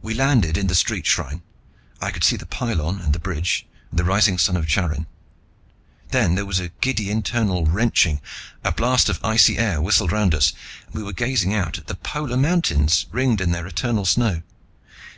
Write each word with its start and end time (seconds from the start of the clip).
We 0.00 0.14
landed 0.14 0.56
in 0.56 0.66
the 0.68 0.74
street 0.74 1.04
shrine. 1.04 1.42
I 2.00 2.10
could 2.10 2.24
see 2.24 2.36
the 2.36 2.46
pylon 2.46 3.00
and 3.02 3.12
the 3.12 3.18
bridge 3.18 3.66
and 3.90 3.98
the 4.00 4.04
rising 4.04 4.38
sun 4.38 4.56
of 4.56 4.66
Charin. 4.66 5.06
Then 6.08 6.36
there 6.36 6.46
was 6.46 6.56
the 6.56 6.70
giddy 6.80 7.10
internal 7.10 7.66
wrenching, 7.66 8.22
a 8.64 8.72
blast 8.72 9.10
of 9.10 9.20
icy 9.22 9.58
air 9.58 9.82
whistled 9.82 10.10
round 10.10 10.34
us, 10.34 10.54
and 10.86 10.94
we 10.94 11.02
were 11.02 11.12
gazing 11.12 11.52
out 11.52 11.76
at 11.76 11.86
the 11.86 11.96
Polar 11.96 12.38
mountains, 12.38 13.04
ringed 13.12 13.42
in 13.42 13.50
their 13.50 13.66
eternal 13.66 14.06
snow. 14.06 14.40